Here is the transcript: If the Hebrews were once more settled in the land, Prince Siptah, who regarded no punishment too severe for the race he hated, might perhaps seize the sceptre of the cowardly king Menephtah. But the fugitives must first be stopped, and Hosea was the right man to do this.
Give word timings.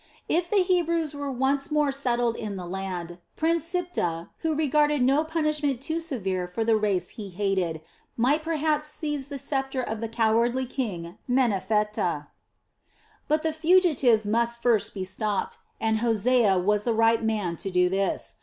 If 0.27 0.49
the 0.49 0.63
Hebrews 0.63 1.13
were 1.13 1.31
once 1.31 1.69
more 1.69 1.91
settled 1.91 2.35
in 2.35 2.55
the 2.55 2.65
land, 2.65 3.19
Prince 3.35 3.65
Siptah, 3.65 4.29
who 4.39 4.55
regarded 4.55 5.03
no 5.03 5.23
punishment 5.23 5.79
too 5.79 5.99
severe 6.01 6.47
for 6.47 6.63
the 6.65 6.75
race 6.75 7.09
he 7.09 7.29
hated, 7.29 7.81
might 8.17 8.41
perhaps 8.41 8.89
seize 8.89 9.27
the 9.27 9.37
sceptre 9.37 9.83
of 9.83 10.01
the 10.01 10.09
cowardly 10.09 10.65
king 10.65 11.19
Menephtah. 11.29 12.29
But 13.27 13.43
the 13.43 13.53
fugitives 13.53 14.25
must 14.25 14.59
first 14.59 14.95
be 14.95 15.05
stopped, 15.05 15.59
and 15.79 15.99
Hosea 15.99 16.57
was 16.57 16.83
the 16.83 16.93
right 16.95 17.21
man 17.23 17.55
to 17.57 17.69
do 17.69 17.87
this. 17.87 18.33